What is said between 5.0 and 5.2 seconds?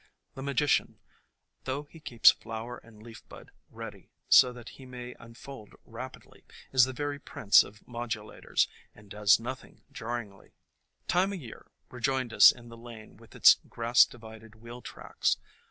THE COMING OF